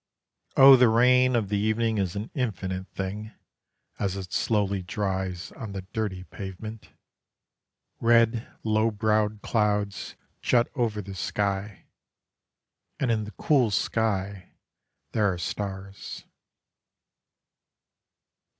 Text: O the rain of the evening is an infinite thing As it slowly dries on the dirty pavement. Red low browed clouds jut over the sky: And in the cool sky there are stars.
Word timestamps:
O 0.57 0.75
the 0.75 0.89
rain 0.89 1.35
of 1.35 1.49
the 1.49 1.59
evening 1.59 1.99
is 1.99 2.15
an 2.15 2.31
infinite 2.33 2.87
thing 2.87 3.33
As 3.99 4.15
it 4.17 4.33
slowly 4.33 4.81
dries 4.81 5.51
on 5.51 5.73
the 5.73 5.83
dirty 5.93 6.23
pavement. 6.23 6.89
Red 7.99 8.51
low 8.63 8.89
browed 8.89 9.43
clouds 9.43 10.15
jut 10.41 10.71
over 10.73 11.03
the 11.03 11.13
sky: 11.13 11.85
And 12.99 13.11
in 13.11 13.25
the 13.25 13.31
cool 13.37 13.69
sky 13.69 14.53
there 15.11 15.31
are 15.31 15.37
stars. 15.37 16.25